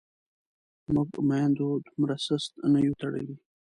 موږ 0.93 1.09
میندو 1.29 1.67
دومره 1.85 2.15
سست 2.25 2.51
نه 2.71 2.79
یو 2.85 2.95
تړلي. 3.01 3.35